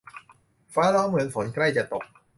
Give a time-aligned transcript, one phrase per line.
[0.73, 2.03] ฟ้าร้องเหมือนฝนใกล้จะตก